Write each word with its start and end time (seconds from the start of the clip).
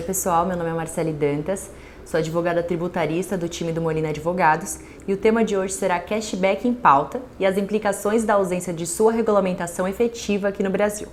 Oi, 0.00 0.06
pessoal, 0.06 0.46
meu 0.46 0.56
nome 0.56 0.70
é 0.70 0.72
Marcele 0.72 1.12
Dantas, 1.12 1.70
sou 2.06 2.16
advogada 2.16 2.62
tributarista 2.62 3.36
do 3.36 3.50
time 3.50 3.70
do 3.70 3.82
Molina 3.82 4.08
Advogados 4.08 4.78
e 5.06 5.12
o 5.12 5.16
tema 5.18 5.44
de 5.44 5.58
hoje 5.58 5.74
será 5.74 6.00
cashback 6.00 6.66
em 6.66 6.72
pauta 6.72 7.20
e 7.38 7.44
as 7.44 7.58
implicações 7.58 8.24
da 8.24 8.32
ausência 8.32 8.72
de 8.72 8.86
sua 8.86 9.12
regulamentação 9.12 9.86
efetiva 9.86 10.48
aqui 10.48 10.62
no 10.62 10.70
Brasil. 10.70 11.06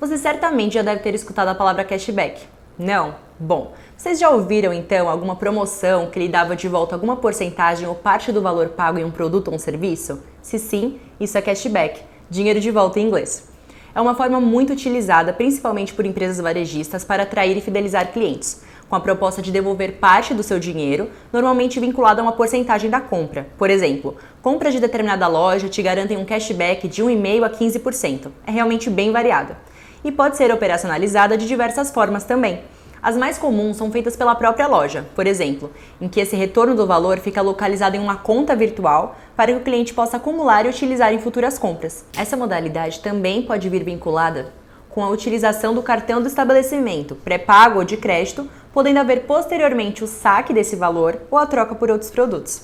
Você 0.00 0.18
certamente 0.18 0.74
já 0.74 0.82
deve 0.82 1.02
ter 1.02 1.14
escutado 1.14 1.46
a 1.50 1.54
palavra 1.54 1.84
cashback. 1.84 2.42
Não? 2.76 3.14
Bom, 3.38 3.74
vocês 3.96 4.18
já 4.18 4.28
ouviram 4.28 4.72
então 4.72 5.08
alguma 5.08 5.36
promoção 5.36 6.10
que 6.10 6.18
lhe 6.18 6.28
dava 6.28 6.56
de 6.56 6.66
volta 6.66 6.96
alguma 6.96 7.18
porcentagem 7.18 7.86
ou 7.86 7.94
parte 7.94 8.32
do 8.32 8.42
valor 8.42 8.70
pago 8.70 8.98
em 8.98 9.04
um 9.04 9.10
produto 9.12 9.48
ou 9.48 9.54
um 9.54 9.58
serviço? 9.58 10.20
Se 10.42 10.58
sim, 10.58 10.98
isso 11.20 11.38
é 11.38 11.40
cashback, 11.40 12.02
dinheiro 12.28 12.58
de 12.58 12.72
volta 12.72 12.98
em 12.98 13.06
inglês 13.06 13.54
é 13.96 14.00
uma 14.00 14.14
forma 14.14 14.38
muito 14.38 14.74
utilizada, 14.74 15.32
principalmente 15.32 15.94
por 15.94 16.04
empresas 16.04 16.38
varejistas, 16.38 17.02
para 17.02 17.22
atrair 17.22 17.56
e 17.56 17.62
fidelizar 17.62 18.12
clientes, 18.12 18.60
com 18.90 18.94
a 18.94 19.00
proposta 19.00 19.40
de 19.40 19.50
devolver 19.50 19.92
parte 19.92 20.34
do 20.34 20.42
seu 20.42 20.58
dinheiro, 20.58 21.08
normalmente 21.32 21.80
vinculado 21.80 22.20
a 22.20 22.22
uma 22.22 22.32
porcentagem 22.32 22.90
da 22.90 23.00
compra. 23.00 23.48
Por 23.56 23.70
exemplo, 23.70 24.14
compras 24.42 24.74
de 24.74 24.80
determinada 24.80 25.26
loja 25.26 25.70
te 25.70 25.80
garantem 25.80 26.18
um 26.18 26.26
cashback 26.26 26.86
de 26.86 27.02
1,5% 27.02 27.44
a 27.44 27.48
15%. 27.48 28.30
É 28.46 28.50
realmente 28.50 28.90
bem 28.90 29.10
variada. 29.10 29.56
E 30.04 30.12
pode 30.12 30.36
ser 30.36 30.52
operacionalizada 30.52 31.38
de 31.38 31.48
diversas 31.48 31.90
formas 31.90 32.22
também 32.22 32.60
as 33.02 33.16
mais 33.16 33.38
comuns 33.38 33.76
são 33.76 33.90
feitas 33.90 34.16
pela 34.16 34.34
própria 34.34 34.66
loja, 34.66 35.06
por 35.14 35.26
exemplo, 35.26 35.70
em 36.00 36.08
que 36.08 36.20
esse 36.20 36.34
retorno 36.34 36.74
do 36.74 36.86
valor 36.86 37.18
fica 37.18 37.42
localizado 37.42 37.96
em 37.96 38.00
uma 38.00 38.16
conta 38.16 38.56
virtual 38.56 39.16
para 39.36 39.52
que 39.52 39.58
o 39.58 39.62
cliente 39.62 39.94
possa 39.94 40.16
acumular 40.16 40.66
e 40.66 40.68
utilizar 40.68 41.12
em 41.12 41.18
futuras 41.18 41.58
compras. 41.58 42.04
Essa 42.16 42.36
modalidade 42.36 43.00
também 43.00 43.42
pode 43.42 43.68
vir 43.68 43.84
vinculada 43.84 44.52
com 44.96 45.04
a 45.04 45.10
utilização 45.10 45.74
do 45.74 45.82
cartão 45.82 46.22
do 46.22 46.26
estabelecimento, 46.26 47.14
pré-pago 47.16 47.80
ou 47.80 47.84
de 47.84 47.98
crédito, 47.98 48.48
podendo 48.72 48.98
haver 48.98 49.24
posteriormente 49.24 50.02
o 50.02 50.06
saque 50.06 50.54
desse 50.54 50.74
valor 50.74 51.20
ou 51.30 51.36
a 51.36 51.44
troca 51.44 51.74
por 51.74 51.90
outros 51.90 52.10
produtos. 52.10 52.62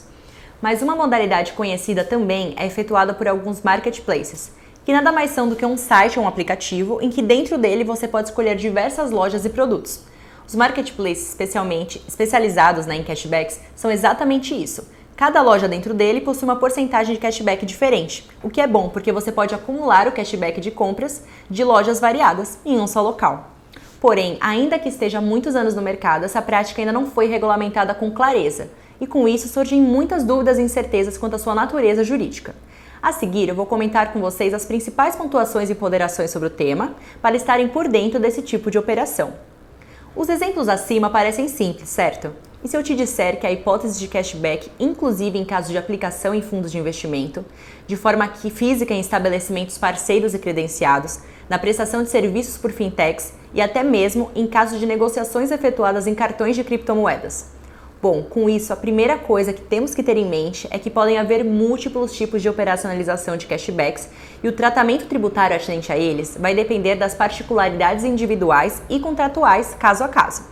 Mas 0.63 0.81
uma 0.81 0.97
modalidade 0.97 1.53
conhecida 1.53 2.05
também 2.05 2.55
é 2.57 2.67
efetuada 2.67 3.13
por 3.13 3.29
alguns 3.29 3.61
marketplaces, 3.61 4.51
que 4.83 4.93
nada 4.93 5.13
mais 5.13 5.33
são 5.33 5.47
do 5.47 5.55
que 5.55 5.67
um 5.67 5.77
site 5.77 6.19
ou 6.19 6.25
um 6.25 6.29
aplicativo 6.29 7.01
em 7.03 7.11
que 7.11 7.21
dentro 7.21 7.59
dele 7.59 7.85
você 7.85 8.09
pode 8.09 8.29
escolher 8.29 8.57
diversas 8.57 9.11
lojas 9.11 9.45
e 9.45 9.51
produtos. 9.51 10.01
Os 10.53 10.57
marketplaces, 10.57 11.31
especialmente 11.31 12.05
especializados 12.07 12.85
né, 12.85 12.97
em 12.97 13.03
cashbacks, 13.03 13.59
são 13.75 13.91
exatamente 13.91 14.55
isso. 14.55 14.87
Cada 15.17 15.41
loja 15.41 15.67
dentro 15.67 15.95
dele 15.95 16.21
possui 16.21 16.45
uma 16.45 16.57
porcentagem 16.57 17.15
de 17.15 17.21
cashback 17.23 17.65
diferente, 17.65 18.29
o 18.43 18.51
que 18.51 18.61
é 18.61 18.67
bom 18.67 18.91
porque 18.91 19.11
você 19.13 19.33
pode 19.33 19.55
acumular 19.55 20.07
o 20.07 20.13
cashback 20.13 20.61
de 20.61 20.71
compras 20.71 21.23
de 21.49 21.65
lojas 21.65 22.01
variadas 22.01 22.59
em 22.67 22.79
um 22.79 22.87
só 22.87 23.01
local. 23.01 23.51
Porém, 23.99 24.37
ainda 24.43 24.79
que 24.79 24.91
esteja 24.91 25.17
há 25.17 25.21
muitos 25.23 25.57
anos 25.57 25.75
no 25.75 25.81
mercado, 25.81 26.27
essa 26.27 26.43
prática 26.43 26.83
ainda 26.83 26.93
não 26.93 27.07
foi 27.07 27.29
regulamentada 27.29 27.95
com 27.95 28.11
clareza, 28.11 28.69
e 29.01 29.07
com 29.07 29.27
isso 29.27 29.49
surgem 29.49 29.81
muitas 29.81 30.23
dúvidas 30.23 30.59
e 30.59 30.63
incertezas 30.63 31.17
quanto 31.17 31.37
à 31.37 31.39
sua 31.39 31.55
natureza 31.55 32.05
jurídica. 32.05 32.55
A 33.03 33.11
seguir, 33.11 33.49
eu 33.49 33.55
vou 33.55 33.65
comentar 33.65 34.13
com 34.13 34.21
vocês 34.21 34.53
as 34.53 34.67
principais 34.67 35.17
pontuações 35.17 35.71
e 35.71 35.75
ponderações 35.75 36.31
sobre 36.31 36.49
o 36.49 36.51
tema, 36.51 36.95
para 37.23 37.37
estarem 37.37 37.69
por 37.69 37.89
dentro 37.89 38.21
desse 38.21 38.43
tipo 38.43 38.71
de 38.71 38.77
operação. 38.77 39.33
Os 40.15 40.29
exemplos 40.29 40.69
acima 40.69 41.09
parecem 41.09 41.49
simples, 41.49 41.89
certo? 41.89 42.33
E 42.63 42.69
se 42.69 42.77
eu 42.77 42.83
te 42.83 42.95
disser 42.95 43.41
que 43.41 43.47
a 43.47 43.51
hipótese 43.51 43.99
de 43.99 44.07
cashback, 44.07 44.71
inclusive 44.79 45.39
em 45.39 45.45
caso 45.45 45.73
de 45.73 45.79
aplicação 45.79 46.35
em 46.35 46.43
fundos 46.43 46.71
de 46.71 46.79
investimento, 46.79 47.43
de 47.87 47.97
forma 47.97 48.29
que 48.29 48.51
física 48.51 48.93
em 48.93 49.01
estabelecimentos 49.01 49.79
parceiros 49.79 50.35
e 50.35 50.39
credenciados, 50.39 51.21
na 51.49 51.59
prestação 51.59 52.03
de 52.03 52.11
serviços 52.11 52.59
por 52.59 52.71
fintechs 52.71 53.33
e 53.55 53.61
até 53.61 53.83
mesmo 53.83 54.31
em 54.35 54.47
caso 54.47 54.79
de 54.79 54.85
negociações 54.85 55.51
efetuadas 55.51 56.07
em 56.07 56.15
cartões 56.15 56.55
de 56.57 56.63
criptomoedas, 56.63 57.47
Bom, 58.03 58.21
com 58.25 58.51
isso, 58.51 58.73
a 58.73 58.77
primeira 58.77 59.17
coisa 59.17 59.53
que 59.53 59.61
temos 59.61 59.95
que 59.95 60.03
ter 60.03 60.17
em 60.17 60.29
mente 60.29 60.67
é 60.73 60.77
que 60.77 60.91
podem 60.91 61.19
haver 61.19 61.45
múltiplos 61.45 62.13
tipos 62.13 62.43
de 62.43 62.49
operacionalização 62.49 63.37
de 63.37 63.47
cashbacks 63.47 64.09
e 64.43 64.49
o 64.49 64.53
tratamento 64.53 65.07
tributário 65.07 65.55
atinente 65.55 65.93
a 65.93 65.97
eles 65.97 66.37
vai 66.37 66.53
depender 66.53 66.97
das 66.97 67.15
particularidades 67.15 68.03
individuais 68.03 68.83
e 68.91 68.99
contratuais 68.99 69.77
caso 69.79 70.03
a 70.03 70.09
caso. 70.09 70.43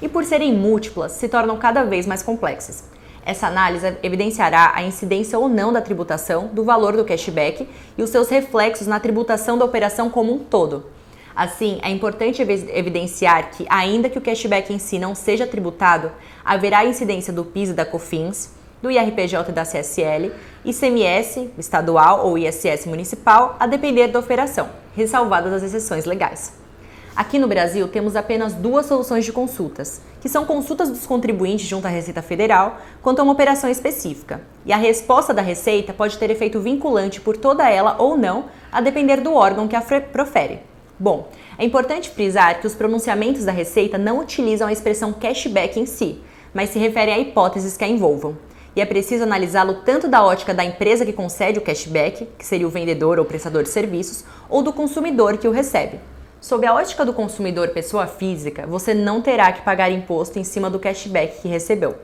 E 0.00 0.08
por 0.08 0.24
serem 0.24 0.54
múltiplas, 0.54 1.12
se 1.12 1.28
tornam 1.28 1.58
cada 1.58 1.84
vez 1.84 2.06
mais 2.06 2.22
complexas. 2.22 2.84
Essa 3.26 3.48
análise 3.48 3.98
evidenciará 4.02 4.72
a 4.74 4.82
incidência 4.82 5.38
ou 5.38 5.50
não 5.50 5.74
da 5.74 5.82
tributação 5.82 6.46
do 6.46 6.64
valor 6.64 6.96
do 6.96 7.04
cashback 7.04 7.68
e 7.98 8.02
os 8.02 8.08
seus 8.08 8.30
reflexos 8.30 8.86
na 8.86 8.98
tributação 8.98 9.58
da 9.58 9.66
operação 9.66 10.08
como 10.08 10.32
um 10.32 10.38
todo. 10.38 10.95
Assim, 11.36 11.78
é 11.82 11.90
importante 11.90 12.40
evidenciar 12.40 13.50
que, 13.50 13.66
ainda 13.68 14.08
que 14.08 14.16
o 14.16 14.22
cashback 14.22 14.72
em 14.72 14.78
si 14.78 14.98
não 14.98 15.14
seja 15.14 15.46
tributado, 15.46 16.10
haverá 16.42 16.86
incidência 16.86 17.30
do 17.30 17.44
PIS 17.44 17.68
e 17.68 17.72
da 17.74 17.84
COFINS, 17.84 18.54
do 18.80 18.90
IRPJ 18.90 19.50
e 19.50 19.52
da 19.52 19.62
CSL, 19.62 20.32
ICMS 20.64 21.50
estadual 21.58 22.26
ou 22.26 22.38
ISS 22.38 22.86
municipal, 22.86 23.54
a 23.60 23.66
depender 23.66 24.08
da 24.08 24.18
operação, 24.18 24.70
ressalvadas 24.96 25.52
as 25.52 25.62
exceções 25.62 26.06
legais. 26.06 26.54
Aqui 27.14 27.38
no 27.38 27.48
Brasil, 27.48 27.86
temos 27.88 28.16
apenas 28.16 28.54
duas 28.54 28.86
soluções 28.86 29.24
de 29.26 29.32
consultas, 29.32 30.00
que 30.22 30.30
são 30.30 30.46
consultas 30.46 30.88
dos 30.88 31.06
contribuintes 31.06 31.66
junto 31.66 31.86
à 31.86 31.90
Receita 31.90 32.22
Federal 32.22 32.78
quanto 33.02 33.20
a 33.20 33.22
uma 33.22 33.32
operação 33.32 33.68
específica. 33.68 34.40
E 34.64 34.72
a 34.72 34.76
resposta 34.78 35.34
da 35.34 35.42
Receita 35.42 35.92
pode 35.92 36.16
ter 36.16 36.30
efeito 36.30 36.60
vinculante 36.60 37.20
por 37.20 37.36
toda 37.36 37.70
ela 37.70 37.96
ou 37.98 38.16
não, 38.16 38.46
a 38.72 38.80
depender 38.80 39.20
do 39.20 39.34
órgão 39.34 39.68
que 39.68 39.76
a 39.76 39.82
profere. 39.82 40.60
Bom, 40.98 41.28
é 41.58 41.64
importante 41.64 42.08
frisar 42.08 42.58
que 42.58 42.66
os 42.66 42.74
pronunciamentos 42.74 43.44
da 43.44 43.52
Receita 43.52 43.98
não 43.98 44.18
utilizam 44.18 44.66
a 44.66 44.72
expressão 44.72 45.12
cashback 45.12 45.78
em 45.78 45.84
si, 45.84 46.20
mas 46.54 46.70
se 46.70 46.78
referem 46.78 47.14
a 47.14 47.18
hipóteses 47.18 47.76
que 47.76 47.84
a 47.84 47.88
envolvam. 47.88 48.38
E 48.74 48.80
é 48.80 48.86
preciso 48.86 49.22
analisá-lo 49.22 49.82
tanto 49.84 50.08
da 50.08 50.24
ótica 50.24 50.54
da 50.54 50.64
empresa 50.64 51.04
que 51.04 51.12
concede 51.12 51.58
o 51.58 51.62
cashback, 51.62 52.26
que 52.38 52.46
seria 52.46 52.66
o 52.66 52.70
vendedor 52.70 53.18
ou 53.18 53.26
prestador 53.26 53.62
de 53.62 53.68
serviços, 53.68 54.24
ou 54.48 54.62
do 54.62 54.72
consumidor 54.72 55.36
que 55.36 55.46
o 55.46 55.50
recebe. 55.50 56.00
Sob 56.40 56.66
a 56.66 56.74
ótica 56.74 57.04
do 57.04 57.12
consumidor 57.12 57.68
pessoa 57.70 58.06
física, 58.06 58.66
você 58.66 58.94
não 58.94 59.20
terá 59.20 59.52
que 59.52 59.62
pagar 59.62 59.90
imposto 59.90 60.38
em 60.38 60.44
cima 60.44 60.70
do 60.70 60.78
cashback 60.78 61.42
que 61.42 61.48
recebeu. 61.48 61.94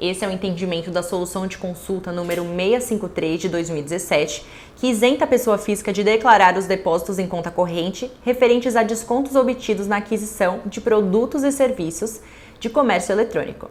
Esse 0.00 0.24
é 0.24 0.28
o 0.28 0.32
entendimento 0.32 0.90
da 0.90 1.04
solução 1.04 1.46
de 1.46 1.56
consulta 1.56 2.10
número 2.10 2.42
653 2.42 3.40
de 3.40 3.48
2017, 3.48 4.44
que 4.74 4.88
isenta 4.88 5.24
a 5.24 5.28
pessoa 5.28 5.56
física 5.56 5.92
de 5.92 6.02
declarar 6.02 6.58
os 6.58 6.66
depósitos 6.66 7.20
em 7.20 7.28
conta 7.28 7.48
corrente 7.48 8.10
referentes 8.24 8.74
a 8.74 8.82
descontos 8.82 9.36
obtidos 9.36 9.86
na 9.86 9.98
aquisição 9.98 10.62
de 10.66 10.80
produtos 10.80 11.44
e 11.44 11.52
serviços 11.52 12.20
de 12.58 12.68
comércio 12.68 13.12
eletrônico. 13.12 13.70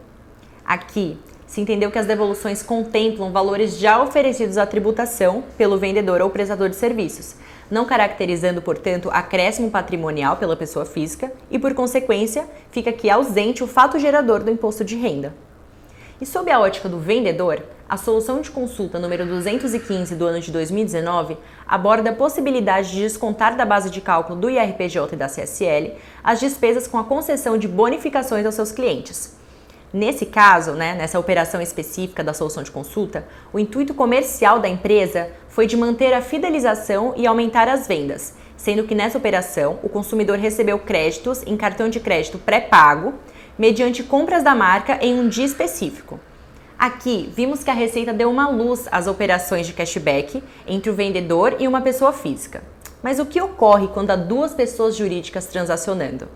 Aqui, 0.64 1.18
se 1.46 1.60
entendeu 1.60 1.90
que 1.90 1.98
as 1.98 2.06
devoluções 2.06 2.62
contemplam 2.62 3.30
valores 3.30 3.78
já 3.78 4.02
oferecidos 4.02 4.56
à 4.56 4.64
tributação 4.64 5.44
pelo 5.58 5.76
vendedor 5.76 6.22
ou 6.22 6.30
prestador 6.30 6.70
de 6.70 6.76
serviços, 6.76 7.36
não 7.70 7.84
caracterizando, 7.84 8.62
portanto, 8.62 9.10
acréscimo 9.12 9.70
patrimonial 9.70 10.38
pela 10.38 10.56
pessoa 10.56 10.86
física 10.86 11.30
e, 11.50 11.58
por 11.58 11.74
consequência, 11.74 12.46
fica 12.70 12.88
aqui 12.88 13.10
ausente 13.10 13.62
o 13.62 13.66
fato 13.66 13.98
gerador 13.98 14.42
do 14.42 14.50
imposto 14.50 14.82
de 14.82 14.96
renda. 14.96 15.34
E 16.20 16.26
sob 16.26 16.48
a 16.48 16.60
ótica 16.60 16.88
do 16.88 16.98
vendedor, 16.98 17.60
a 17.88 17.96
solução 17.96 18.40
de 18.40 18.48
consulta 18.48 19.00
número 19.00 19.26
215 19.26 20.14
do 20.14 20.24
ano 20.24 20.38
de 20.38 20.52
2019 20.52 21.36
aborda 21.66 22.10
a 22.10 22.14
possibilidade 22.14 22.92
de 22.92 23.00
descontar 23.00 23.56
da 23.56 23.66
base 23.66 23.90
de 23.90 24.00
cálculo 24.00 24.38
do 24.38 24.48
IRPJ 24.48 25.12
e 25.12 25.16
da 25.16 25.26
CSL 25.26 25.94
as 26.22 26.38
despesas 26.38 26.86
com 26.86 26.98
a 26.98 27.04
concessão 27.04 27.58
de 27.58 27.66
bonificações 27.66 28.46
aos 28.46 28.54
seus 28.54 28.70
clientes. 28.70 29.36
Nesse 29.92 30.26
caso, 30.26 30.72
né, 30.72 30.94
nessa 30.94 31.18
operação 31.18 31.60
específica 31.60 32.22
da 32.22 32.32
solução 32.32 32.62
de 32.62 32.70
consulta, 32.70 33.26
o 33.52 33.58
intuito 33.58 33.92
comercial 33.92 34.60
da 34.60 34.68
empresa 34.68 35.30
foi 35.48 35.66
de 35.66 35.76
manter 35.76 36.12
a 36.12 36.22
fidelização 36.22 37.12
e 37.16 37.26
aumentar 37.26 37.68
as 37.68 37.88
vendas, 37.88 38.34
sendo 38.56 38.84
que 38.84 38.94
nessa 38.94 39.18
operação 39.18 39.80
o 39.82 39.88
consumidor 39.88 40.38
recebeu 40.38 40.78
créditos 40.78 41.42
em 41.44 41.56
cartão 41.56 41.88
de 41.88 41.98
crédito 41.98 42.38
pré-pago 42.38 43.14
mediante 43.58 44.02
compras 44.02 44.42
da 44.42 44.54
marca 44.54 44.98
em 45.00 45.18
um 45.18 45.28
dia 45.28 45.44
específico. 45.44 46.18
Aqui, 46.78 47.32
vimos 47.34 47.62
que 47.62 47.70
a 47.70 47.74
Receita 47.74 48.12
deu 48.12 48.30
uma 48.30 48.48
luz 48.48 48.88
às 48.90 49.06
operações 49.06 49.66
de 49.66 49.72
cashback 49.72 50.42
entre 50.66 50.90
o 50.90 50.94
vendedor 50.94 51.56
e 51.58 51.68
uma 51.68 51.80
pessoa 51.80 52.12
física. 52.12 52.62
Mas 53.02 53.18
o 53.18 53.26
que 53.26 53.40
ocorre 53.40 53.88
quando 53.88 54.10
há 54.10 54.16
duas 54.16 54.54
pessoas 54.54 54.96
jurídicas 54.96 55.46
transacionando? 55.46 56.28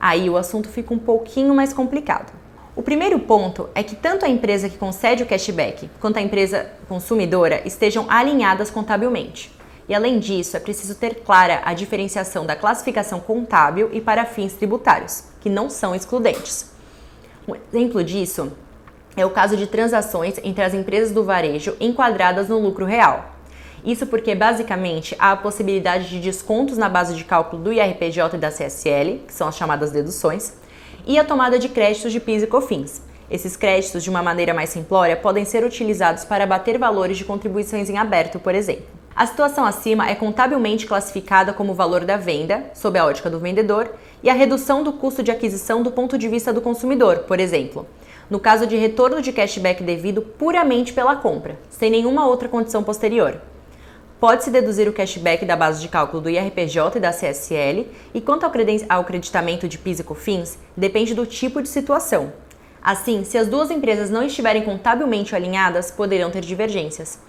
Aí 0.00 0.28
o 0.28 0.36
assunto 0.36 0.68
fica 0.68 0.92
um 0.92 0.98
pouquinho 0.98 1.54
mais 1.54 1.72
complicado. 1.72 2.32
O 2.74 2.82
primeiro 2.82 3.18
ponto 3.18 3.68
é 3.74 3.82
que 3.82 3.96
tanto 3.96 4.24
a 4.24 4.28
empresa 4.28 4.68
que 4.68 4.78
concede 4.78 5.22
o 5.22 5.26
cashback 5.26 5.90
quanto 6.00 6.18
a 6.18 6.22
empresa 6.22 6.70
consumidora 6.88 7.66
estejam 7.66 8.06
alinhadas 8.08 8.70
contabilmente. 8.70 9.57
E 9.88 9.94
além 9.94 10.18
disso, 10.18 10.56
é 10.56 10.60
preciso 10.60 10.94
ter 10.94 11.22
clara 11.22 11.62
a 11.64 11.72
diferenciação 11.72 12.44
da 12.44 12.54
classificação 12.54 13.20
contábil 13.20 13.88
e 13.92 14.00
para 14.00 14.26
fins 14.26 14.52
tributários, 14.52 15.24
que 15.40 15.48
não 15.48 15.70
são 15.70 15.94
excludentes. 15.94 16.70
Um 17.48 17.54
exemplo 17.54 18.04
disso 18.04 18.52
é 19.16 19.24
o 19.24 19.30
caso 19.30 19.56
de 19.56 19.66
transações 19.66 20.38
entre 20.44 20.62
as 20.62 20.74
empresas 20.74 21.10
do 21.10 21.24
varejo 21.24 21.74
enquadradas 21.80 22.48
no 22.48 22.58
lucro 22.58 22.84
real. 22.84 23.34
Isso 23.82 24.06
porque, 24.06 24.34
basicamente, 24.34 25.16
há 25.18 25.32
a 25.32 25.36
possibilidade 25.36 26.10
de 26.10 26.20
descontos 26.20 26.76
na 26.76 26.88
base 26.88 27.14
de 27.14 27.24
cálculo 27.24 27.62
do 27.62 27.72
IRPJ 27.72 28.36
e 28.36 28.38
da 28.38 28.50
CSL, 28.50 29.22
que 29.26 29.32
são 29.32 29.48
as 29.48 29.56
chamadas 29.56 29.90
deduções, 29.90 30.52
e 31.06 31.18
a 31.18 31.24
tomada 31.24 31.58
de 31.58 31.68
créditos 31.70 32.12
de 32.12 32.20
PIS 32.20 32.42
e 32.42 32.46
COFINS. 32.46 33.00
Esses 33.30 33.56
créditos, 33.56 34.02
de 34.02 34.10
uma 34.10 34.22
maneira 34.22 34.52
mais 34.52 34.68
simplória, 34.68 35.16
podem 35.16 35.44
ser 35.44 35.64
utilizados 35.64 36.24
para 36.24 36.44
abater 36.44 36.78
valores 36.78 37.16
de 37.16 37.24
contribuições 37.24 37.88
em 37.88 37.96
aberto, 37.96 38.38
por 38.38 38.54
exemplo. 38.54 38.97
A 39.18 39.26
situação 39.26 39.64
acima 39.64 40.08
é 40.08 40.14
contabilmente 40.14 40.86
classificada 40.86 41.52
como 41.52 41.72
o 41.72 41.74
valor 41.74 42.04
da 42.04 42.16
venda, 42.16 42.70
sob 42.72 42.96
a 42.96 43.04
ótica 43.04 43.28
do 43.28 43.40
vendedor, 43.40 43.90
e 44.22 44.30
a 44.30 44.32
redução 44.32 44.84
do 44.84 44.92
custo 44.92 45.24
de 45.24 45.32
aquisição 45.32 45.82
do 45.82 45.90
ponto 45.90 46.16
de 46.16 46.28
vista 46.28 46.52
do 46.52 46.60
consumidor, 46.60 47.24
por 47.26 47.40
exemplo, 47.40 47.84
no 48.30 48.38
caso 48.38 48.64
de 48.64 48.76
retorno 48.76 49.20
de 49.20 49.32
cashback 49.32 49.82
devido 49.82 50.22
puramente 50.22 50.92
pela 50.92 51.16
compra, 51.16 51.58
sem 51.68 51.90
nenhuma 51.90 52.28
outra 52.28 52.48
condição 52.48 52.84
posterior. 52.84 53.40
Pode-se 54.20 54.52
deduzir 54.52 54.88
o 54.88 54.92
cashback 54.92 55.44
da 55.44 55.56
base 55.56 55.80
de 55.80 55.88
cálculo 55.88 56.22
do 56.22 56.30
IRPJ 56.30 56.98
e 56.98 57.00
da 57.00 57.10
CSL, 57.10 57.88
e 58.14 58.20
quanto 58.20 58.46
ao, 58.46 58.52
ao 58.88 59.04
creditamento 59.04 59.66
de 59.66 59.78
PIS 59.78 59.98
e 59.98 60.04
COFINS, 60.04 60.60
depende 60.76 61.12
do 61.12 61.26
tipo 61.26 61.60
de 61.60 61.68
situação. 61.68 62.32
Assim, 62.80 63.24
se 63.24 63.36
as 63.36 63.48
duas 63.48 63.68
empresas 63.68 64.10
não 64.10 64.22
estiverem 64.22 64.62
contabilmente 64.62 65.34
alinhadas, 65.34 65.90
poderão 65.90 66.30
ter 66.30 66.42
divergências. 66.42 67.26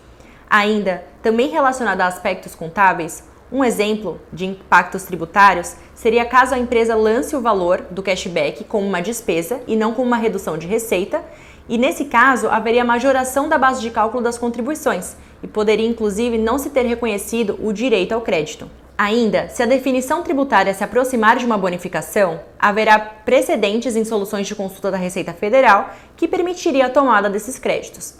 Ainda, 0.49 1.03
também 1.21 1.49
relacionado 1.49 2.01
a 2.01 2.07
aspectos 2.07 2.55
contábeis, 2.55 3.23
um 3.51 3.63
exemplo 3.63 4.19
de 4.33 4.45
impactos 4.45 5.03
tributários 5.03 5.75
seria 5.93 6.25
caso 6.25 6.55
a 6.55 6.59
empresa 6.59 6.95
lance 6.95 7.35
o 7.35 7.41
valor 7.41 7.85
do 7.91 8.01
cashback 8.01 8.63
como 8.63 8.87
uma 8.87 9.01
despesa 9.01 9.61
e 9.67 9.75
não 9.75 9.93
como 9.93 10.07
uma 10.07 10.17
redução 10.17 10.57
de 10.57 10.65
receita, 10.65 11.23
e 11.67 11.77
nesse 11.77 12.05
caso 12.05 12.47
haveria 12.49 12.83
majoração 12.83 13.47
da 13.47 13.57
base 13.57 13.81
de 13.81 13.91
cálculo 13.91 14.23
das 14.23 14.37
contribuições 14.37 15.15
e 15.43 15.47
poderia 15.47 15.87
inclusive 15.87 16.37
não 16.37 16.57
se 16.57 16.71
ter 16.71 16.83
reconhecido 16.83 17.59
o 17.61 17.71
direito 17.71 18.13
ao 18.13 18.21
crédito. 18.21 18.69
Ainda, 18.97 19.47
se 19.49 19.63
a 19.63 19.65
definição 19.65 20.23
tributária 20.23 20.73
se 20.73 20.83
aproximar 20.83 21.37
de 21.37 21.45
uma 21.45 21.57
bonificação, 21.57 22.41
haverá 22.59 22.99
precedentes 22.99 23.95
em 23.95 24.03
soluções 24.03 24.45
de 24.45 24.55
consulta 24.55 24.91
da 24.91 24.97
Receita 24.97 25.31
Federal 25.31 25.91
que 26.17 26.27
permitiria 26.27 26.87
a 26.87 26.89
tomada 26.89 27.29
desses 27.29 27.57
créditos. 27.57 28.15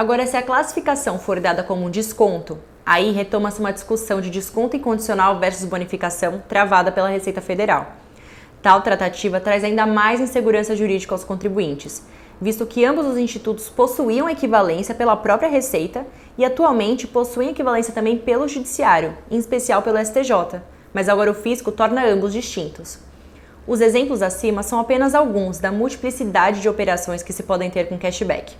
Agora, 0.00 0.26
se 0.26 0.34
a 0.34 0.40
classificação 0.40 1.18
for 1.18 1.40
dada 1.40 1.62
como 1.62 1.84
um 1.84 1.90
desconto, 1.90 2.58
aí 2.86 3.12
retoma-se 3.12 3.60
uma 3.60 3.70
discussão 3.70 4.18
de 4.18 4.30
desconto 4.30 4.74
incondicional 4.74 5.38
versus 5.38 5.68
bonificação 5.68 6.42
travada 6.48 6.90
pela 6.90 7.10
Receita 7.10 7.42
Federal. 7.42 7.86
Tal 8.62 8.80
tratativa 8.80 9.38
traz 9.40 9.62
ainda 9.62 9.84
mais 9.84 10.18
insegurança 10.18 10.74
jurídica 10.74 11.14
aos 11.14 11.22
contribuintes, 11.22 12.02
visto 12.40 12.64
que 12.64 12.82
ambos 12.82 13.04
os 13.04 13.18
institutos 13.18 13.68
possuíam 13.68 14.26
equivalência 14.26 14.94
pela 14.94 15.14
própria 15.18 15.50
Receita 15.50 16.06
e 16.38 16.46
atualmente 16.46 17.06
possuem 17.06 17.50
equivalência 17.50 17.92
também 17.92 18.16
pelo 18.16 18.48
Judiciário, 18.48 19.14
em 19.30 19.36
especial 19.36 19.82
pelo 19.82 20.02
STJ, 20.02 20.62
mas 20.94 21.10
agora 21.10 21.30
o 21.30 21.34
fisco 21.34 21.70
torna 21.70 22.06
ambos 22.06 22.32
distintos. 22.32 22.98
Os 23.66 23.82
exemplos 23.82 24.22
acima 24.22 24.62
são 24.62 24.80
apenas 24.80 25.14
alguns 25.14 25.58
da 25.58 25.70
multiplicidade 25.70 26.62
de 26.62 26.70
operações 26.70 27.22
que 27.22 27.34
se 27.34 27.42
podem 27.42 27.70
ter 27.70 27.86
com 27.86 27.98
cashback 27.98 28.56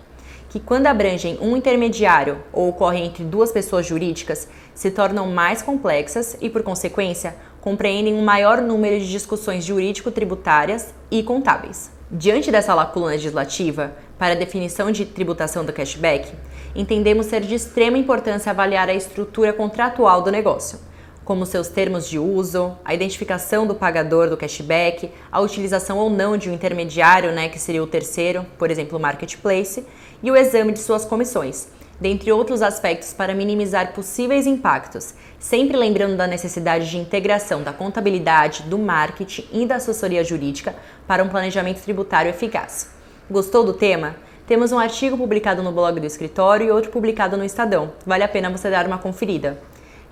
que, 0.51 0.59
quando 0.59 0.87
abrangem 0.87 1.37
um 1.39 1.55
intermediário 1.55 2.43
ou 2.51 2.67
ocorrem 2.67 3.05
entre 3.05 3.23
duas 3.23 3.53
pessoas 3.53 3.85
jurídicas, 3.85 4.49
se 4.75 4.91
tornam 4.91 5.31
mais 5.31 5.61
complexas 5.61 6.35
e, 6.41 6.49
por 6.49 6.61
consequência, 6.61 7.37
compreendem 7.61 8.13
um 8.13 8.21
maior 8.21 8.61
número 8.61 8.99
de 8.99 9.09
discussões 9.09 9.63
jurídico-tributárias 9.63 10.93
e 11.09 11.23
contábeis. 11.23 11.89
Diante 12.11 12.51
dessa 12.51 12.73
lacuna 12.73 13.05
legislativa, 13.05 13.93
para 14.19 14.33
a 14.33 14.37
definição 14.37 14.91
de 14.91 15.05
tributação 15.05 15.63
do 15.63 15.71
cashback, 15.71 16.33
entendemos 16.75 17.27
ser 17.27 17.39
de 17.39 17.55
extrema 17.55 17.97
importância 17.97 18.49
avaliar 18.49 18.89
a 18.89 18.93
estrutura 18.93 19.53
contratual 19.53 20.21
do 20.21 20.29
negócio 20.29 20.90
como 21.23 21.45
seus 21.45 21.67
termos 21.67 22.09
de 22.09 22.17
uso, 22.17 22.77
a 22.83 22.93
identificação 22.93 23.67
do 23.67 23.75
pagador 23.75 24.29
do 24.29 24.37
cashback, 24.37 25.11
a 25.31 25.39
utilização 25.39 25.97
ou 25.97 26.09
não 26.09 26.35
de 26.35 26.49
um 26.49 26.53
intermediário, 26.53 27.31
né, 27.31 27.47
que 27.47 27.59
seria 27.59 27.83
o 27.83 27.87
terceiro, 27.87 28.45
por 28.57 28.71
exemplo, 28.71 28.97
o 28.97 29.01
marketplace, 29.01 29.85
e 30.23 30.31
o 30.31 30.35
exame 30.35 30.71
de 30.71 30.79
suas 30.79 31.05
comissões, 31.05 31.67
dentre 31.99 32.31
outros 32.31 32.61
aspectos 32.61 33.13
para 33.13 33.33
minimizar 33.33 33.93
possíveis 33.93 34.47
impactos, 34.47 35.13
sempre 35.39 35.77
lembrando 35.77 36.17
da 36.17 36.27
necessidade 36.27 36.89
de 36.89 36.97
integração 36.97 37.61
da 37.61 37.71
contabilidade, 37.71 38.63
do 38.63 38.77
marketing 38.77 39.47
e 39.51 39.65
da 39.65 39.75
assessoria 39.75 40.23
jurídica 40.23 40.75
para 41.07 41.23
um 41.23 41.29
planejamento 41.29 41.81
tributário 41.81 42.29
eficaz. 42.29 42.89
Gostou 43.29 43.63
do 43.63 43.73
tema? 43.73 44.15
Temos 44.47 44.71
um 44.71 44.79
artigo 44.79 45.15
publicado 45.15 45.63
no 45.63 45.71
blog 45.71 45.99
do 45.99 46.05
escritório 46.05 46.67
e 46.67 46.71
outro 46.71 46.91
publicado 46.91 47.37
no 47.37 47.45
Estadão. 47.45 47.93
Vale 48.05 48.23
a 48.23 48.27
pena 48.27 48.49
você 48.49 48.69
dar 48.69 48.85
uma 48.85 48.97
conferida. 48.97 49.57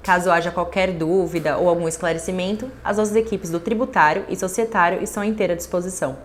Caso 0.02 0.32
haja 0.32 0.52
qualquer 0.52 0.92
dúvida 0.92 1.58
ou 1.58 1.68
algum 1.68 1.88
esclarecimento, 1.88 2.72
as 2.84 2.98
nossas 2.98 3.16
equipes 3.16 3.50
do 3.50 3.60
tributário 3.60 4.26
e 4.30 4.36
societário 4.36 5.04
estão 5.04 5.22
à 5.22 5.26
inteira 5.26 5.56
disposição. 5.56 6.18